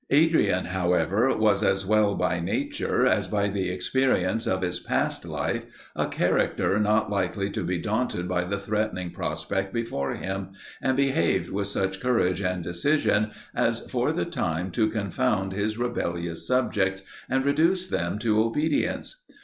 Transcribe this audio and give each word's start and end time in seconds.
Adrian, 0.09 0.65
however, 0.65 1.31
was 1.37 1.61
as 1.61 1.85
well 1.85 2.15
by 2.15 2.39
nature 2.39 3.05
as 3.05 3.27
by 3.27 3.47
the 3.47 3.69
experience 3.69 4.47
of 4.47 4.63
his 4.63 4.79
past 4.79 5.25
life, 5.25 5.61
a 5.95 6.07
character 6.07 6.79
not 6.79 7.11
likely 7.11 7.51
to 7.51 7.61
be 7.63 7.77
daunted 7.77 8.27
by 8.27 8.43
the 8.43 8.57
threatening 8.57 9.11
prospect 9.11 9.71
before 9.71 10.15
him; 10.15 10.53
and 10.81 10.97
behaved 10.97 11.51
with 11.51 11.67
such 11.67 11.99
courage 12.01 12.41
and 12.41 12.63
decision, 12.63 13.29
as 13.53 13.81
for 13.91 14.11
the 14.11 14.25
time 14.25 14.71
to 14.71 14.89
confound 14.89 15.51
his 15.53 15.77
rebellious 15.77 16.47
subjects, 16.47 17.03
and 17.29 17.45
reduce 17.45 17.85
them 17.85 18.17
to 18.17 18.41
obedience. 18.43 19.23